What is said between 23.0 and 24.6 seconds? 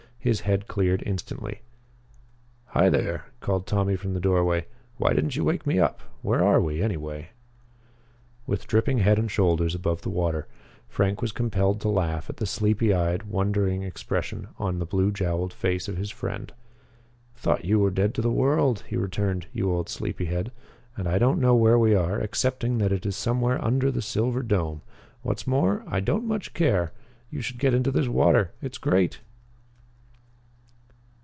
is somewhere under the silver